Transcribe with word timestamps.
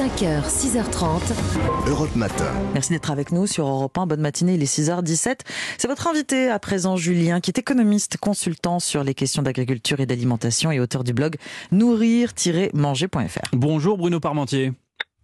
5h, 0.00 0.48
6h30. 0.48 1.20
Europe 1.86 2.16
Matin. 2.16 2.50
Merci 2.72 2.92
d'être 2.92 3.10
avec 3.10 3.32
nous 3.32 3.46
sur 3.46 3.66
Europe 3.66 3.98
1. 3.98 4.06
Bonne 4.06 4.22
matinée, 4.22 4.54
il 4.54 4.62
est 4.62 4.78
6h17. 4.78 5.40
C'est 5.76 5.88
votre 5.88 6.06
invité 6.06 6.48
à 6.48 6.58
présent, 6.58 6.96
Julien, 6.96 7.40
qui 7.40 7.50
est 7.50 7.58
économiste, 7.58 8.16
consultant 8.16 8.80
sur 8.80 9.04
les 9.04 9.12
questions 9.12 9.42
d'agriculture 9.42 10.00
et 10.00 10.06
d'alimentation 10.06 10.72
et 10.72 10.80
auteur 10.80 11.04
du 11.04 11.12
blog 11.12 11.36
nourrir-manger.fr. 11.70 13.50
Bonjour 13.52 13.98
Bruno 13.98 14.20
Parmentier. 14.20 14.72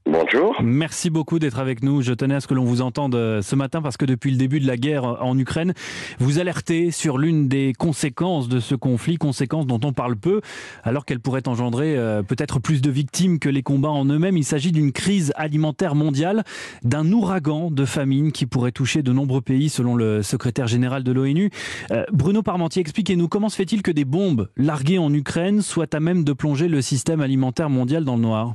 Bonjour. 0.08 0.54
Merci 0.62 1.10
beaucoup 1.10 1.40
d'être 1.40 1.58
avec 1.58 1.83
nous. 1.83 2.01
Je 2.01 2.12
tenais 2.12 2.37
à 2.37 2.40
ce 2.40 2.47
que 2.47 2.54
l'on 2.54 2.65
vous 2.65 2.80
entende 2.80 3.17
euh, 3.17 3.42
ce 3.42 3.56
matin 3.56 3.83
parce 3.83 3.97
que 3.97 4.04
depuis 4.04 4.30
le 4.30 4.37
début 4.37 4.60
de 4.60 4.67
la 4.67 4.76
guerre 4.76 5.04
en 5.04 5.37
Ukraine, 5.37 5.74
vous 6.21 6.38
alertez 6.38 6.92
sur 6.92 7.19
l'une 7.19 7.48
des 7.48 7.72
conséquences 7.76 8.48
de 8.48 8.61
ce 8.61 8.76
conflit, 8.76 9.16
conséquences 9.16 9.66
dont 9.66 9.80
on 9.83 9.92
parle 9.92 10.16
peu, 10.16 10.42
alors 10.84 11.06
qu'elle 11.06 11.19
pourrait 11.19 11.48
engendrer 11.48 11.97
euh, 11.97 12.22
peut-être 12.22 12.61
plus 12.61 12.83
de 12.83 12.90
victimes 12.90 13.40
que 13.40 13.48
les 13.48 13.65
combats 13.65 13.90
en 13.90 14.04
eux-mêmes. 14.04 14.37
Il 14.37 14.44
s'agit 14.44 14.71
d'une 14.71 14.92
crise 14.92 15.33
alimentaire 15.34 15.97
mondiale, 15.97 16.45
d'un 16.84 17.11
ouragan 17.11 17.73
de 17.73 17.84
famine 17.84 18.30
qui 18.30 18.47
pourrait 18.47 18.73
toucher 18.73 19.02
de 19.02 19.12
nombreux 19.12 19.41
pays 19.41 19.69
selon 19.69 19.97
le 19.97 20.23
secrétaire 20.23 20.69
général 20.69 21.02
de 21.02 21.11
l'ONU. 21.11 21.51
Euh, 21.91 22.05
Bruno 22.12 22.43
Parmentier, 22.43 22.80
expliquez-nous 22.80 23.27
comment 23.27 23.48
se 23.48 23.57
fait-il 23.57 23.83
que 23.83 23.91
des 23.91 24.05
bombes 24.05 24.48
larguées 24.57 24.98
en 24.98 25.12
Ukraine 25.12 25.62
soient 25.62 25.93
à 25.93 25.98
même 25.98 26.23
de 26.23 26.33
plonger 26.33 26.69
le 26.69 26.80
système 26.80 27.20
alimentaire 27.20 27.70
mondial 27.70 28.05
dans 28.05 28.15
le 28.15 28.23
noir? 28.23 28.55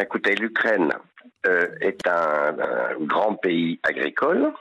Écoutez, 0.00 0.34
l'Ukraine 0.34 0.92
euh, 1.46 1.66
est 1.80 2.06
un, 2.06 2.54
grand 3.00 3.34
pays 3.34 3.78
agricole 3.82 4.52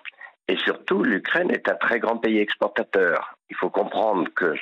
et 0.48 0.58
surtout 0.58 1.04
l'Ukraine 1.04 1.52
est 1.52 1.70
un 1.70 1.76
très 1.76 2.00
grand 2.00 2.18
pays 2.18 2.40
exportateur. 2.40 3.38
Il 3.50 3.56
faut 3.56 3.70
comprendre 3.70 4.28
que, 4.36 4.54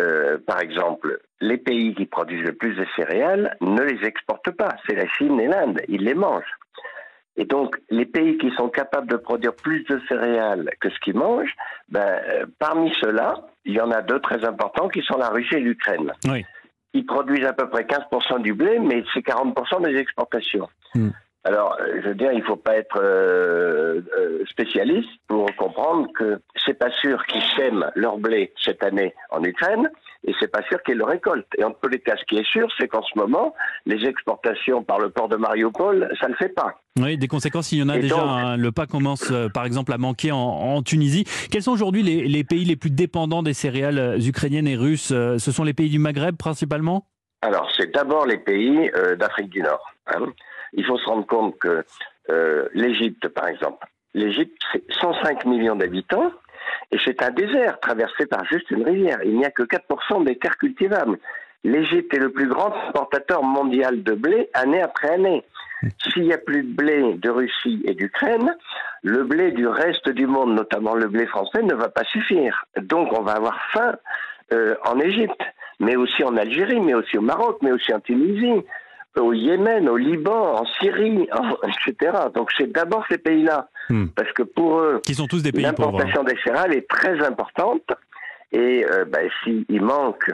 euh, 0.00 0.38
par 0.44 0.60
exemple, 0.60 1.20
les 1.40 1.58
pays 1.58 1.94
qui 1.94 2.06
produisent 2.06 2.44
le 2.44 2.54
plus 2.54 2.74
de 2.74 2.86
céréales 2.96 3.56
ne 3.60 3.82
les 3.82 4.04
exportent 4.06 4.50
pas. 4.50 4.76
C'est 4.86 4.96
la 4.96 5.06
Chine 5.06 5.38
et 5.38 5.46
l'Inde. 5.46 5.80
Ils 5.88 6.02
les 6.02 6.14
mangent. 6.14 6.58
Et 7.36 7.44
donc, 7.44 7.80
les 7.88 8.04
pays 8.04 8.36
qui 8.38 8.50
sont 8.56 8.68
capables 8.68 9.08
de 9.08 9.16
produire 9.16 9.54
plus 9.54 9.84
de 9.84 10.00
céréales 10.08 10.70
que 10.80 10.90
ce 10.90 10.98
qu'ils 10.98 11.16
mangent, 11.16 11.54
ben, 11.88 12.20
euh, 12.28 12.46
parmi 12.58 12.92
ceux-là, 13.00 13.46
il 13.64 13.74
y 13.74 13.80
en 13.80 13.90
a 13.92 14.02
deux 14.02 14.20
très 14.20 14.44
importants 14.44 14.88
qui 14.88 15.02
sont 15.02 15.16
la 15.16 15.28
Russie 15.28 15.54
et 15.54 15.60
l'Ukraine. 15.60 16.12
Oui 16.26 16.44
ils 16.94 17.06
produisent 17.06 17.46
à 17.46 17.52
peu 17.52 17.68
près 17.68 17.84
15% 17.84 18.42
du 18.42 18.54
blé, 18.54 18.78
mais 18.78 19.04
c'est 19.14 19.20
40% 19.20 19.84
des 19.84 19.96
exportations. 19.96 20.68
Hmm. 20.94 21.10
Alors, 21.44 21.76
euh, 21.80 22.00
je 22.02 22.08
veux 22.08 22.14
dire, 22.14 22.30
il 22.32 22.38
ne 22.38 22.44
faut 22.44 22.56
pas 22.56 22.76
être 22.76 23.00
euh, 23.00 24.00
euh, 24.16 24.44
spécialiste 24.48 25.10
pour 25.26 25.46
comprendre 25.56 26.06
que 26.16 26.40
c'est 26.64 26.78
pas 26.78 26.90
sûr 27.00 27.24
qu'ils 27.26 27.42
sèment 27.56 27.90
leur 27.96 28.18
blé 28.18 28.52
cette 28.62 28.84
année 28.84 29.12
en 29.30 29.42
Ukraine 29.42 29.90
et 30.24 30.32
c'est 30.38 30.50
pas 30.52 30.62
sûr 30.68 30.80
qu'ils 30.84 30.98
le 30.98 31.04
récoltent. 31.04 31.52
Et 31.58 31.64
en 31.64 31.72
tous 31.72 31.88
les 31.88 31.98
cas, 31.98 32.14
ce 32.16 32.24
qui 32.26 32.38
est 32.38 32.46
sûr, 32.46 32.68
c'est 32.78 32.86
qu'en 32.86 33.02
ce 33.02 33.18
moment, 33.18 33.54
les 33.86 34.06
exportations 34.06 34.84
par 34.84 35.00
le 35.00 35.10
port 35.10 35.28
de 35.28 35.34
Mariupol, 35.36 36.14
ça 36.20 36.28
ne 36.28 36.34
fait 36.34 36.50
pas. 36.50 36.76
Oui, 37.00 37.18
des 37.18 37.26
conséquences, 37.26 37.72
il 37.72 37.80
y 37.80 37.82
en 37.82 37.88
a 37.88 37.98
déjà. 37.98 38.22
Hein. 38.22 38.56
le 38.56 38.70
pas 38.70 38.86
commence, 38.86 39.32
par 39.52 39.64
exemple, 39.64 39.92
à 39.92 39.98
manquer 39.98 40.30
en, 40.30 40.80
Tunisie. 40.82 41.24
Quels 41.50 41.62
sont 41.62 41.72
aujourd'hui 41.72 42.02
les, 42.02 42.44
pays 42.44 42.64
les 42.64 42.76
plus 42.76 42.90
dépendants 42.90 43.42
des 43.42 43.54
céréales 43.54 44.18
ukrainiennes 44.24 44.68
et 44.68 44.76
russes 44.76 45.08
Ce 45.08 45.50
sont 45.50 45.64
les 45.64 45.72
pays 45.72 45.90
du 45.90 45.98
Maghreb 45.98 46.36
principalement? 46.36 47.06
Alors, 47.40 47.68
c'est 47.76 47.92
d'abord 47.92 48.26
les 48.26 48.38
pays 48.38 48.92
d'Afrique 49.18 49.50
du 49.50 49.62
Nord. 49.62 49.92
Hein. 50.06 50.26
Il 50.72 50.84
faut 50.84 50.98
se 50.98 51.06
rendre 51.06 51.26
compte 51.26 51.58
que 51.58 51.84
euh, 52.30 52.68
l'Égypte, 52.74 53.28
par 53.28 53.48
exemple, 53.48 53.86
l'Égypte, 54.14 54.56
c'est 54.72 54.84
105 55.00 55.44
millions 55.46 55.76
d'habitants 55.76 56.30
et 56.90 56.98
c'est 57.04 57.22
un 57.22 57.30
désert 57.30 57.80
traversé 57.80 58.26
par 58.26 58.44
juste 58.44 58.70
une 58.70 58.84
rivière. 58.84 59.18
Il 59.24 59.36
n'y 59.36 59.44
a 59.44 59.50
que 59.50 59.62
4% 59.62 60.24
des 60.24 60.36
terres 60.36 60.56
cultivables. 60.56 61.18
L'Égypte 61.64 62.12
est 62.14 62.18
le 62.18 62.30
plus 62.30 62.48
grand 62.48 62.72
importateur 62.88 63.42
mondial 63.42 64.02
de 64.02 64.14
blé 64.14 64.50
année 64.54 64.82
après 64.82 65.10
année. 65.10 65.44
S'il 65.98 66.24
n'y 66.24 66.32
a 66.32 66.38
plus 66.38 66.62
de 66.62 66.74
blé 66.74 67.14
de 67.14 67.30
Russie 67.30 67.82
et 67.84 67.94
d'Ukraine, 67.94 68.54
le 69.02 69.24
blé 69.24 69.50
du 69.50 69.66
reste 69.66 70.08
du 70.08 70.26
monde, 70.26 70.54
notamment 70.54 70.94
le 70.94 71.08
blé 71.08 71.26
français, 71.26 71.62
ne 71.62 71.74
va 71.74 71.88
pas 71.88 72.04
suffire. 72.04 72.64
Donc 72.80 73.12
on 73.12 73.22
va 73.22 73.32
avoir 73.32 73.58
faim 73.72 73.96
euh, 74.52 74.74
en 74.84 74.98
Égypte, 75.00 75.40
mais 75.80 75.96
aussi 75.96 76.22
en 76.22 76.36
Algérie, 76.36 76.80
mais 76.80 76.94
aussi 76.94 77.18
au 77.18 77.22
Maroc, 77.22 77.58
mais 77.62 77.72
aussi 77.72 77.92
en 77.92 78.00
Tunisie, 78.00 78.62
au 79.16 79.32
Yémen, 79.32 79.88
au 79.88 79.96
Liban, 79.96 80.60
en 80.60 80.66
Syrie, 80.80 81.28
etc. 81.88 82.12
Donc 82.34 82.50
c'est 82.56 82.70
d'abord 82.72 83.04
ces 83.10 83.18
pays-là, 83.18 83.68
hmm. 83.90 84.06
parce 84.16 84.32
que 84.32 84.42
pour 84.42 84.78
eux, 84.78 85.00
qui 85.04 85.14
sont 85.14 85.26
tous 85.26 85.42
des 85.42 85.52
pays 85.52 85.62
l'importation 85.62 86.24
des 86.24 86.36
céréales 86.44 86.74
est 86.74 86.88
très 86.88 87.24
importante. 87.24 87.90
Et 88.54 88.84
euh, 88.84 89.06
ben, 89.06 89.30
s'il 89.42 89.80
manque 89.80 90.30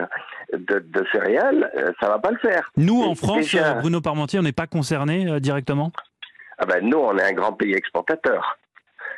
de, 0.51 0.83
céréales, 1.13 1.71
ça 1.73 1.81
euh, 1.81 1.91
ça 2.01 2.09
va 2.09 2.19
pas 2.19 2.31
le 2.31 2.37
faire. 2.37 2.69
Nous, 2.75 3.01
en 3.01 3.15
France, 3.15 3.55
euh, 3.55 3.75
Bruno 3.75 4.01
Parmentier, 4.01 4.39
on 4.39 4.41
n'est 4.41 4.51
pas 4.51 4.67
concerné 4.67 5.39
directement? 5.39 5.93
Ah 6.57 6.65
ben, 6.65 6.83
Nous, 6.83 6.97
on 6.97 7.17
est 7.17 7.23
un 7.23 7.31
grand 7.31 7.53
pays 7.53 7.73
exportateur. 7.73 8.57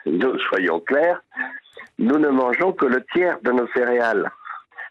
Nous, 0.06 0.38
soyons 0.50 0.80
clairs, 0.80 1.20
nous 1.98 2.20
ne 2.20 2.30
mangeons 2.30 2.74
que 2.74 2.86
le 2.86 3.04
tiers 3.12 3.40
de 3.42 3.52
nos 3.52 3.68
céréales. 3.70 4.30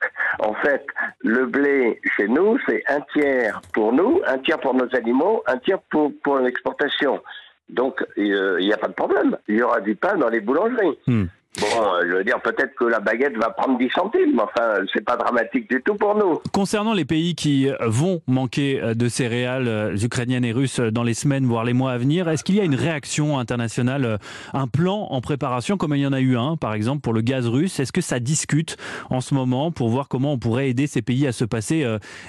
En 0.39 0.55
fait, 0.55 0.87
le 1.21 1.47
blé 1.47 2.01
chez 2.17 2.29
nous, 2.29 2.59
c'est 2.67 2.83
un 2.89 3.01
tiers 3.13 3.61
pour 3.73 3.93
nous, 3.93 4.21
un 4.27 4.39
tiers 4.39 4.59
pour 4.59 4.75
nos 4.75 4.95
animaux, 4.95 5.43
un 5.47 5.59
tiers 5.59 5.81
pour, 5.91 6.39
l'exportation. 6.39 7.21
Donc, 7.69 8.05
il 8.17 8.57
n'y 8.61 8.73
a 8.73 8.77
pas 8.77 8.89
de 8.89 8.95
problème. 8.95 9.37
Il 9.49 9.57
y 9.57 9.63
aura 9.63 9.81
du 9.81 9.95
pain 9.95 10.17
dans 10.17 10.29
les 10.29 10.41
boulangeries. 10.41 10.99
Hmm. 11.07 11.27
Bon, 11.59 11.67
euh, 11.67 12.03
je 12.09 12.17
veux 12.17 12.25
dire, 12.25 12.41
peut-être 12.41 12.75
que 12.77 12.85
la 12.85 13.01
baguette 13.01 13.37
va 13.37 13.51
prendre 13.51 13.77
10 13.77 13.91
centimes, 13.91 14.35
mais 14.35 14.43
enfin, 14.43 14.85
c'est 14.95 15.05
pas 15.05 15.17
dramatique 15.17 15.69
du 15.69 15.83
tout 15.83 15.95
pour 15.95 16.15
nous. 16.15 16.39
Concernant 16.53 16.95
les 16.95 17.05
pays 17.05 17.35
qui 17.35 17.69
vont 17.81 18.23
manquer 18.29 18.81
euh, 18.81 18.95
de 18.95 19.09
céréales 19.09 19.67
euh, 19.67 19.97
ukrainiennes 19.97 20.45
et 20.45 20.53
russes 20.53 20.79
dans 20.79 21.03
les 21.03 21.15
semaines, 21.15 21.47
voire 21.47 21.65
les 21.65 21.73
mois 21.73 21.91
à 21.91 21.99
venir, 21.99 22.29
est-ce 22.29 22.45
qu'il 22.45 22.55
y 22.55 22.61
a 22.61 22.65
une 22.65 22.77
réaction 22.77 23.39
internationale, 23.39 24.19
un 24.55 24.69
plan 24.69 25.09
en 25.11 25.21
préparation, 25.21 25.77
comme 25.77 25.95
il 25.97 26.03
y 26.03 26.07
en 26.07 26.13
a 26.13 26.21
eu 26.21 26.37
un, 26.37 26.57
par 26.57 26.73
exemple, 26.73 27.01
pour 27.01 27.13
le 27.13 27.21
gaz 27.21 27.49
russe? 27.49 27.81
Est-ce 27.81 27.93
que 27.93 28.01
ça 28.01 28.21
discute 28.21 28.77
en 29.11 29.21
ce 29.21 29.35
moment 29.35 29.73
pour 29.73 29.89
voir 29.89 30.07
comment 30.07 30.33
on 30.33 30.39
pourrait 30.39 30.71
aider 30.71 30.87
ces 30.87 31.03
pays 31.03 31.27
à 31.27 31.33
se 31.33 31.45
passer 31.45 31.85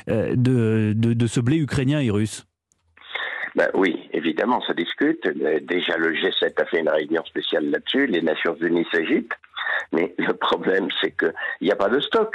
de, 0.07 0.93
de 0.95 1.27
ce 1.27 1.39
blé 1.39 1.57
ukrainien 1.57 1.99
et 1.99 2.09
russe? 2.09 2.45
Ben 3.55 3.69
oui, 3.73 4.09
évidemment, 4.13 4.61
ça 4.61 4.73
discute. 4.73 5.25
Euh, 5.25 5.59
déjà, 5.61 5.97
le 5.97 6.13
G7 6.13 6.61
a 6.61 6.65
fait 6.65 6.79
une 6.79 6.89
réunion 6.89 7.23
spéciale 7.25 7.69
là-dessus. 7.69 8.07
Les 8.07 8.21
Nations 8.21 8.55
Unies 8.55 8.87
s'agitent. 8.91 9.33
Mais 9.91 10.13
le 10.17 10.33
problème, 10.33 10.87
c'est 11.01 11.11
qu'il 11.17 11.33
n'y 11.61 11.71
a 11.71 11.75
pas 11.75 11.89
de 11.89 11.99
stock. 11.99 12.33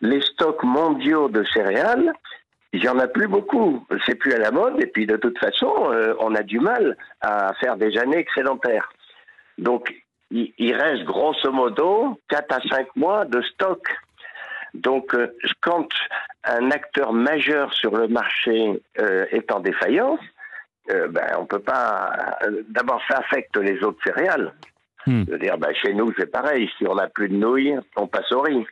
Les 0.00 0.20
stocks 0.22 0.62
mondiaux 0.62 1.28
de 1.28 1.44
céréales, 1.44 2.12
il 2.72 2.80
n'y 2.80 2.88
en 2.88 2.98
a 2.98 3.06
plus 3.06 3.28
beaucoup. 3.28 3.86
C'est 4.06 4.16
plus 4.16 4.32
à 4.32 4.38
la 4.38 4.50
mode. 4.50 4.80
Et 4.80 4.86
puis, 4.86 5.06
de 5.06 5.16
toute 5.16 5.38
façon, 5.38 5.72
euh, 5.92 6.14
on 6.18 6.34
a 6.34 6.42
du 6.42 6.60
mal 6.60 6.96
à 7.20 7.52
faire 7.54 7.76
des 7.76 7.96
années 7.98 8.18
excédentaires. 8.18 8.90
Donc, 9.58 9.94
il 10.30 10.74
reste 10.74 11.04
grosso 11.04 11.52
modo 11.52 12.18
4 12.28 12.52
à 12.52 12.60
5 12.68 12.96
mois 12.96 13.24
de 13.24 13.40
stock. 13.42 13.80
Donc, 14.72 15.14
euh, 15.14 15.36
quand 15.60 15.86
un 16.44 16.70
acteur 16.70 17.12
majeur 17.12 17.72
sur 17.74 17.96
le 17.96 18.08
marché 18.08 18.82
euh, 18.98 19.26
est 19.30 19.50
en 19.52 19.60
défaillance, 19.60 20.20
euh, 20.90 21.08
ben, 21.08 21.26
on 21.38 21.46
peut 21.46 21.60
pas. 21.60 22.38
D'abord, 22.68 23.00
ça 23.08 23.18
affecte 23.18 23.56
les 23.56 23.82
autres 23.82 24.02
céréales. 24.04 24.52
Hmm. 25.06 25.24
Je 25.28 25.36
dire, 25.36 25.58
ben, 25.58 25.74
chez 25.74 25.94
nous, 25.94 26.12
c'est 26.18 26.30
pareil. 26.30 26.70
Si 26.78 26.86
on 26.86 26.94
n'a 26.94 27.08
plus 27.08 27.28
de 27.28 27.36
nouilles, 27.36 27.78
on 27.96 28.06
passe 28.06 28.30
au 28.32 28.40
riz. 28.40 28.66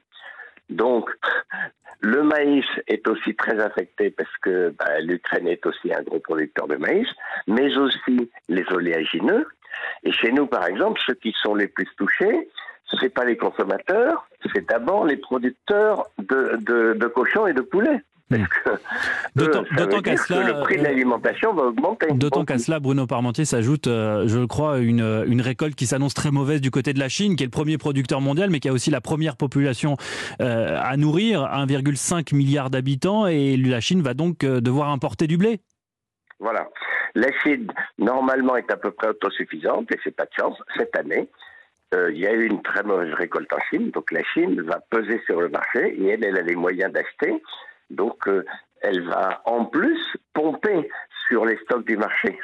Donc, 0.69 1.11
le 2.01 2.23
maïs 2.23 2.67
est 2.87 3.07
aussi 3.09 3.35
très 3.35 3.59
affecté 3.61 4.11
parce 4.11 4.37
que 4.43 4.75
ben, 4.79 5.01
l'Ukraine 5.01 5.49
est 5.49 5.65
aussi 5.65 5.93
un 5.93 6.03
gros 6.03 6.19
producteur 6.19 6.69
de 6.69 6.77
maïs, 6.77 7.09
mais 7.47 7.77
aussi 7.77 8.31
les 8.49 8.65
oléagineux. 8.71 9.47
Et 10.05 10.13
chez 10.13 10.33
nous, 10.33 10.47
par 10.47 10.67
exemple, 10.67 11.01
ceux 11.07 11.15
qui 11.15 11.35
sont 11.43 11.55
les 11.55 11.69
plus 11.69 11.89
touchés, 11.97 12.49
ce 12.93 13.03
n'est 13.03 13.11
pas 13.11 13.25
les 13.25 13.37
consommateurs, 13.37 14.27
c'est 14.53 14.69
d'abord 14.69 15.07
les 15.07 15.17
producteurs 15.17 16.07
de, 16.19 16.59
de, 16.95 17.07
cochons 17.07 17.47
et 17.47 17.53
de 17.53 17.61
poulets. 17.61 18.03
D'autant 19.37 20.01
qu'à 20.01 20.17
cela, 20.17 20.47
le 20.47 20.61
prix 20.63 20.77
de 20.77 20.81
euh, 20.81 20.85
l'alimentation 20.85 21.53
va 21.53 21.65
augmenter. 21.65 22.07
D'autant 22.15 22.47
qu'à 22.47 22.57
cela, 22.57 22.81
Bruno 22.81 23.07
Parmentier 23.07 23.45
s'ajoute, 23.45 23.89
euh, 23.89 24.27
je 24.27 24.45
crois, 24.47 24.79
une, 24.79 25.25
une 25.27 25.43
récolte 25.43 25.75
qui 25.75 25.87
s'annonce 25.87 26.15
très 26.15 26.31
mauvaise 26.31 26.63
du 26.63 26.71
côté 26.71 26.95
de 26.95 26.99
la 26.99 27.11
Chine, 27.11 27.37
qui 27.37 27.43
est 27.43 27.47
le 27.47 27.51
premier 27.51 27.77
producteur 27.77 28.23
mondial, 28.23 28.49
mais 28.49 28.59
qui 28.59 28.71
a 28.71 28.73
aussi 28.73 28.91
la 28.91 29.03
première 29.03 29.37
population 29.37 29.97
euh, 30.41 30.79
à 30.81 30.97
nourrir, 30.97 31.43
1,5 31.43 32.35
milliard 32.35 32.71
d'habitants, 32.71 33.27
et 33.27 33.59
la 33.59 33.81
Chine 33.81 34.01
va 34.01 34.15
donc 34.15 34.39
devoir 34.39 34.89
importer 34.89 35.27
du 35.27 35.37
blé. 35.37 35.61
Voilà. 36.41 36.69
La 37.15 37.29
Chine, 37.43 37.71
normalement, 37.99 38.57
est 38.57 38.71
à 38.71 38.77
peu 38.77 38.93
près 38.93 39.09
autosuffisante, 39.09 39.93
et 39.93 39.99
c'est 40.03 40.17
pas 40.17 40.25
de 40.25 40.33
chance, 40.39 40.57
cette 40.79 40.97
année. 40.97 41.29
Euh, 41.95 42.11
il 42.13 42.19
y 42.19 42.27
a 42.27 42.33
eu 42.33 42.47
une 42.47 42.63
très 42.63 42.83
mauvaise 42.83 43.13
récolte 43.15 43.53
en 43.53 43.61
Chine, 43.71 43.91
donc 43.91 44.11
la 44.13 44.23
Chine 44.25 44.61
va 44.63 44.81
peser 44.91 45.21
sur 45.27 45.41
le 45.41 45.49
marché 45.49 45.95
et 45.99 46.09
elle, 46.09 46.25
elle 46.25 46.39
a 46.39 46.43
les 46.43 46.57
moyens 46.57 46.93
d'acheter, 46.93 47.43
donc 47.91 48.27
euh, 48.29 48.45
elle 48.81 49.03
va 49.03 49.43
en 49.45 49.67
plus 49.67 49.99
pomper 50.33 50.89
sur 51.29 51.45
les 51.45 51.57
stocks 51.59 51.85
du 51.85 51.97
marché. 51.97 52.39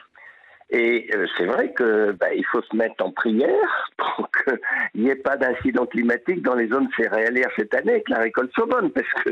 Et 0.70 1.08
euh, 1.14 1.26
c'est 1.36 1.46
vrai 1.46 1.72
que 1.72 2.12
bah, 2.12 2.34
il 2.34 2.44
faut 2.44 2.60
se 2.60 2.76
mettre 2.76 3.02
en 3.02 3.10
prière 3.10 3.90
pour 3.96 4.30
qu'il 4.44 5.02
n'y 5.02 5.08
ait 5.08 5.16
pas 5.16 5.38
d'incident 5.38 5.86
climatique 5.86 6.42
dans 6.42 6.54
les 6.54 6.68
zones 6.68 6.88
céréalières 6.94 7.50
cette 7.56 7.72
année 7.72 8.02
que 8.02 8.12
la 8.12 8.18
récolte 8.18 8.52
soit 8.52 8.66
bonne, 8.66 8.90
parce 8.90 9.10
que 9.24 9.30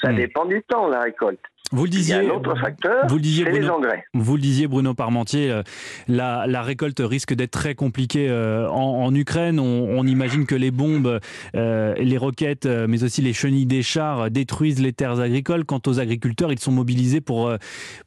ça 0.00 0.12
hmm. 0.12 0.16
dépend 0.16 0.44
du 0.46 0.62
temps, 0.62 0.88
la 0.88 1.02
récolte. 1.02 1.44
Vous 1.70 1.84
le 1.84 1.90
disiez. 1.90 2.16
Il 2.16 2.24
y 2.24 2.30
a 2.30 2.32
un 2.32 2.36
autre 2.36 2.58
facteur, 2.58 3.06
vous 3.08 3.16
le 3.16 3.20
disiez, 3.20 3.44
les 3.44 3.50
Bruno, 3.50 3.74
engrais. 3.74 4.04
Vous 4.14 4.36
le 4.36 4.40
disiez, 4.40 4.66
Bruno 4.68 4.94
Parmentier, 4.94 5.50
euh, 5.50 5.62
la, 6.08 6.46
la 6.46 6.62
récolte 6.62 7.00
risque 7.00 7.34
d'être 7.34 7.50
très 7.50 7.74
compliquée 7.74 8.30
euh, 8.30 8.68
en, 8.70 9.04
en 9.04 9.14
Ukraine. 9.14 9.60
On, 9.60 9.98
on 9.98 10.06
imagine 10.06 10.46
que 10.46 10.54
les 10.54 10.70
bombes, 10.70 11.20
euh, 11.54 11.94
les 11.98 12.16
roquettes, 12.16 12.64
mais 12.66 13.04
aussi 13.04 13.20
les 13.20 13.34
chenilles 13.34 13.66
des 13.66 13.82
chars 13.82 14.30
détruisent 14.30 14.80
les 14.80 14.94
terres 14.94 15.20
agricoles. 15.20 15.64
Quant 15.66 15.82
aux 15.86 16.00
agriculteurs, 16.00 16.52
ils 16.52 16.58
sont 16.58 16.72
mobilisés 16.72 17.20
pour, 17.20 17.52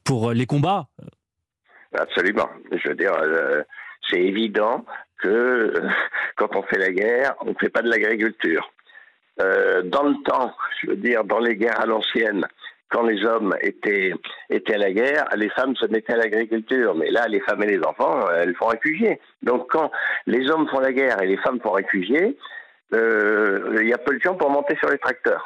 pour 0.03 0.31
les 0.31 0.47
combats. 0.47 0.87
Absolument. 1.93 2.49
Je 2.71 2.89
veux 2.89 2.95
dire, 2.95 3.13
euh, 3.21 3.61
c'est 4.09 4.21
évident 4.21 4.85
que 5.21 5.27
euh, 5.27 5.89
quand 6.35 6.55
on 6.55 6.63
fait 6.63 6.79
la 6.79 6.91
guerre, 6.91 7.35
on 7.41 7.49
ne 7.49 7.55
fait 7.59 7.69
pas 7.69 7.83
de 7.83 7.89
l'agriculture. 7.89 8.71
Dans 9.37 10.03
le 10.03 10.21
temps, 10.23 10.53
je 10.81 10.91
veux 10.91 10.95
dire, 10.97 11.23
dans 11.23 11.39
les 11.39 11.55
guerres 11.55 11.81
à 11.81 11.87
l'ancienne, 11.87 12.45
quand 12.91 13.03
les 13.03 13.25
hommes 13.25 13.55
étaient, 13.61 14.13
étaient 14.49 14.75
à 14.75 14.77
la 14.77 14.91
guerre, 14.91 15.25
les 15.35 15.49
femmes 15.49 15.75
se 15.75 15.85
mettaient 15.87 16.13
à 16.13 16.17
l'agriculture. 16.17 16.93
Mais 16.93 17.09
là, 17.09 17.27
les 17.27 17.39
femmes 17.39 17.63
et 17.63 17.67
les 17.77 17.83
enfants, 17.83 18.27
euh, 18.27 18.43
elles 18.43 18.55
font 18.55 18.67
réfugiés. 18.67 19.19
Donc 19.41 19.71
quand 19.71 19.89
les 20.27 20.49
hommes 20.51 20.67
font 20.67 20.79
la 20.79 20.91
guerre 20.91 21.21
et 21.21 21.27
les 21.27 21.37
femmes 21.37 21.59
font 21.61 21.71
réfugiés, 21.71 22.37
euh, 22.93 23.79
il 23.81 23.87
y 23.87 23.93
a 23.93 23.97
peu 23.97 24.15
de 24.15 24.21
gens 24.21 24.35
pour 24.35 24.49
monter 24.49 24.75
sur 24.75 24.89
les 24.89 24.97
tracteurs. 24.97 25.45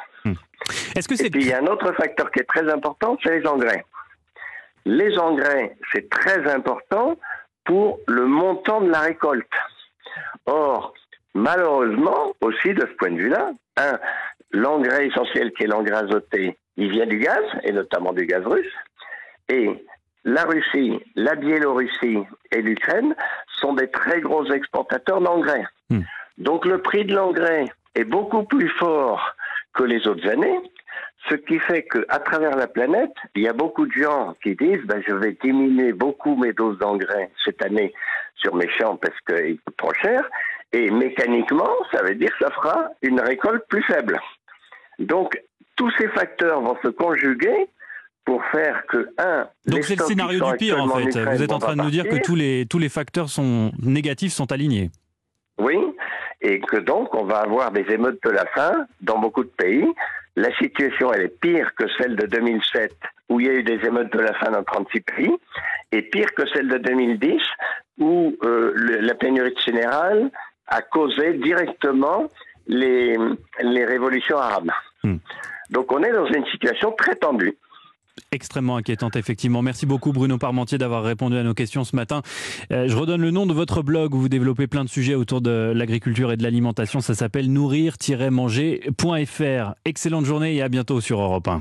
Est-ce 0.96 1.08
que 1.08 1.24
Et 1.24 1.30
puis 1.30 1.42
il 1.42 1.48
y 1.48 1.52
a 1.52 1.60
un 1.60 1.66
autre 1.66 1.92
facteur 1.92 2.30
qui 2.32 2.40
est 2.40 2.48
très 2.48 2.68
important, 2.70 3.16
c'est 3.22 3.38
les 3.38 3.46
engrais. 3.46 3.84
Les 4.84 5.16
engrais, 5.18 5.76
c'est 5.92 6.08
très 6.10 6.50
important 6.50 7.16
pour 7.64 8.00
le 8.08 8.24
montant 8.26 8.80
de 8.80 8.90
la 8.90 9.00
récolte. 9.00 9.46
Or, 10.46 10.94
malheureusement, 11.34 12.34
aussi 12.40 12.74
de 12.74 12.80
ce 12.80 12.92
point 12.96 13.10
de 13.10 13.18
vue-là, 13.18 13.52
l'engrais 14.52 15.06
essentiel 15.06 15.52
qui 15.52 15.64
est 15.64 15.66
l'engrais 15.66 16.04
azoté, 16.04 16.56
il 16.76 16.90
vient 16.90 17.06
du 17.06 17.18
gaz, 17.18 17.44
et 17.62 17.72
notamment 17.72 18.12
du 18.12 18.26
gaz 18.26 18.44
russe. 18.44 18.72
Et 19.48 19.70
la 20.24 20.44
Russie, 20.44 20.98
la 21.14 21.34
Biélorussie 21.36 22.18
et 22.52 22.62
l'Ukraine 22.62 23.14
sont 23.60 23.74
des 23.74 23.88
très 23.88 24.20
gros 24.20 24.44
exportateurs 24.52 25.20
d'engrais. 25.20 25.64
Hmm. 25.88 26.02
Donc 26.38 26.66
le 26.66 26.82
prix 26.82 27.04
de 27.04 27.14
l'engrais 27.14 27.66
est 27.94 28.04
beaucoup 28.04 28.42
plus 28.42 28.68
fort 28.68 29.34
que 29.72 29.84
les 29.84 30.06
autres 30.08 30.28
années, 30.28 30.58
ce 31.28 31.34
qui 31.34 31.58
fait 31.58 31.84
qu'à 31.84 32.18
travers 32.18 32.56
la 32.56 32.66
planète, 32.66 33.14
il 33.34 33.42
y 33.42 33.48
a 33.48 33.52
beaucoup 33.52 33.86
de 33.86 33.92
gens 33.92 34.34
qui 34.42 34.54
disent 34.54 34.82
ben, 34.84 35.02
je 35.06 35.14
vais 35.14 35.36
diminuer 35.42 35.92
beaucoup 35.92 36.36
mes 36.36 36.52
doses 36.52 36.78
d'engrais 36.78 37.30
cette 37.44 37.62
année 37.62 37.92
sur 38.34 38.54
mes 38.54 38.68
champs 38.68 38.96
parce 38.96 39.18
qu'ils 39.20 39.60
coûtent 39.60 39.76
trop 39.76 39.94
cher. 39.94 40.28
Et 40.72 40.90
mécaniquement, 40.90 41.70
ça 41.92 42.02
veut 42.02 42.14
dire 42.14 42.30
que 42.38 42.44
ça 42.44 42.50
fera 42.50 42.88
une 43.02 43.20
récolte 43.20 43.64
plus 43.68 43.82
faible. 43.84 44.20
Donc, 44.98 45.40
tous 45.76 45.90
ces 45.98 46.08
facteurs 46.08 46.60
vont 46.60 46.76
se 46.82 46.88
conjuguer 46.88 47.66
pour 48.24 48.42
faire 48.46 48.82
que, 48.88 49.08
un, 49.18 49.46
donc 49.66 49.84
c'est 49.84 49.96
le 49.98 50.04
scénario 50.04 50.44
du 50.50 50.56
pire 50.56 50.82
en 50.82 50.88
fait. 50.88 51.16
Vous 51.18 51.42
êtes 51.42 51.52
en 51.52 51.58
train 51.60 51.76
de 51.76 51.82
nous 51.82 51.90
dire 51.90 52.08
que 52.08 52.20
tous 52.22 52.34
les 52.34 52.66
tous 52.68 52.78
les 52.78 52.88
facteurs 52.88 53.28
sont 53.28 53.70
négatifs 53.80 54.32
sont 54.32 54.50
alignés. 54.50 54.90
Oui, 55.58 55.78
et 56.42 56.60
que 56.60 56.76
donc 56.76 57.14
on 57.14 57.24
va 57.24 57.38
avoir 57.38 57.70
des 57.70 57.86
émeutes 57.90 58.18
de 58.24 58.30
la 58.30 58.44
faim 58.46 58.86
dans 59.00 59.18
beaucoup 59.18 59.44
de 59.44 59.48
pays. 59.50 59.86
La 60.38 60.54
situation, 60.56 61.12
elle 61.14 61.22
est 61.22 61.40
pire 61.40 61.74
que 61.74 61.84
celle 61.98 62.14
de 62.16 62.26
2007, 62.26 62.92
où 63.30 63.40
il 63.40 63.46
y 63.46 63.48
a 63.48 63.54
eu 63.54 63.62
des 63.62 63.80
émeutes 63.86 64.12
de 64.12 64.18
la 64.20 64.34
faim 64.34 64.50
dans 64.50 64.62
36 64.64 65.00
pays, 65.00 65.32
et 65.92 66.02
pire 66.02 66.34
que 66.36 66.46
celle 66.48 66.68
de 66.68 66.76
2010, 66.76 67.40
où 68.00 68.36
euh, 68.42 68.72
le- 68.74 68.98
la 69.00 69.14
pénurie 69.14 69.54
de 69.54 69.60
céréales 69.60 70.30
a 70.66 70.82
causé 70.82 71.32
directement 71.34 72.28
les, 72.66 73.16
les 73.62 73.84
révolutions 73.86 74.36
arabes. 74.36 74.72
Hmm. 75.04 75.16
Donc 75.70 75.92
on 75.92 76.02
est 76.02 76.12
dans 76.12 76.26
une 76.26 76.46
situation 76.46 76.94
très 76.96 77.16
tendue. 77.16 77.56
Extrêmement 78.32 78.76
inquiétante, 78.76 79.14
effectivement. 79.16 79.60
Merci 79.62 79.84
beaucoup, 79.84 80.12
Bruno 80.12 80.38
Parmentier, 80.38 80.78
d'avoir 80.78 81.04
répondu 81.04 81.36
à 81.36 81.42
nos 81.42 81.52
questions 81.52 81.84
ce 81.84 81.94
matin. 81.94 82.22
Euh, 82.72 82.88
je 82.88 82.96
redonne 82.96 83.20
le 83.20 83.30
nom 83.30 83.44
de 83.46 83.52
votre 83.52 83.82
blog 83.82 84.14
où 84.14 84.18
vous 84.18 84.30
développez 84.30 84.66
plein 84.66 84.84
de 84.84 84.88
sujets 84.88 85.14
autour 85.14 85.42
de 85.42 85.72
l'agriculture 85.74 86.32
et 86.32 86.38
de 86.38 86.42
l'alimentation. 86.42 87.00
Ça 87.00 87.14
s'appelle 87.14 87.52
nourrir-manger.fr. 87.52 89.74
Excellente 89.84 90.24
journée 90.24 90.54
et 90.54 90.62
à 90.62 90.70
bientôt 90.70 91.02
sur 91.02 91.20
Europe 91.20 91.48
1. 91.48 91.60